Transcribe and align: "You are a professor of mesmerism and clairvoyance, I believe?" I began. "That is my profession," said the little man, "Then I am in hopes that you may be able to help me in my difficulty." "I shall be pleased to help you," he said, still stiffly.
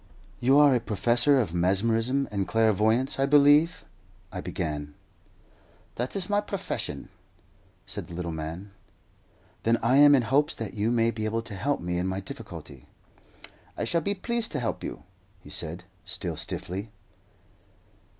"You 0.39 0.57
are 0.57 0.73
a 0.73 0.79
professor 0.79 1.39
of 1.39 1.53
mesmerism 1.53 2.27
and 2.31 2.47
clairvoyance, 2.47 3.19
I 3.19 3.27
believe?" 3.27 3.85
I 4.31 4.41
began. 4.41 4.95
"That 5.93 6.15
is 6.15 6.27
my 6.27 6.41
profession," 6.41 7.09
said 7.85 8.07
the 8.07 8.15
little 8.15 8.31
man, 8.31 8.71
"Then 9.61 9.77
I 9.83 9.97
am 9.97 10.15
in 10.15 10.23
hopes 10.23 10.55
that 10.55 10.73
you 10.73 10.89
may 10.89 11.11
be 11.11 11.25
able 11.25 11.43
to 11.43 11.53
help 11.53 11.81
me 11.81 11.99
in 11.99 12.07
my 12.07 12.19
difficulty." 12.19 12.87
"I 13.77 13.83
shall 13.83 14.01
be 14.01 14.15
pleased 14.15 14.51
to 14.53 14.59
help 14.59 14.83
you," 14.83 15.03
he 15.39 15.51
said, 15.51 15.83
still 16.03 16.35
stiffly. 16.35 16.89